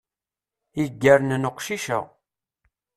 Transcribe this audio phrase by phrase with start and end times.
[0.81, 1.99] Yeggernen uqcic-a.